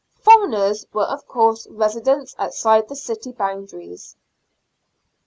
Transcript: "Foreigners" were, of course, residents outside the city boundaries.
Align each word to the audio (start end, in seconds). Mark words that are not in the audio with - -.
"Foreigners" 0.25 0.83
were, 0.95 1.03
of 1.03 1.27
course, 1.27 1.67
residents 1.69 2.33
outside 2.39 2.87
the 2.89 2.95
city 2.95 3.31
boundaries. 3.31 4.15